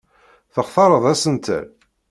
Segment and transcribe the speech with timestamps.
[0.53, 1.65] Textareḍ asentel?